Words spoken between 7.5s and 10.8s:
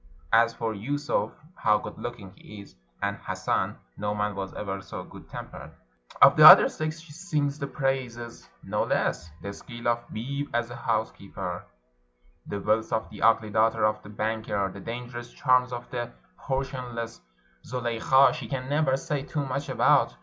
the praises no less. The skill of Bebe as a